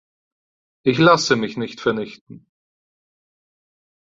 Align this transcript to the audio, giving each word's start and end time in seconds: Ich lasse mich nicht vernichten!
Ich 0.83 0.97
lasse 0.97 1.35
mich 1.35 1.57
nicht 1.57 1.79
vernichten! 1.79 2.47